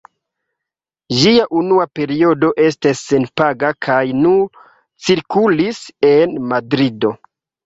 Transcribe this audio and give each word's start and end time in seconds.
Ĝia 1.17 1.43
unua 1.59 1.85
periodo 1.99 2.49
estis 2.69 3.03
senpaga 3.11 3.71
kaj 3.89 3.99
nur 4.23 4.63
cirkulis 5.09 5.85
en 6.11 6.35
Madrido. 6.55 7.15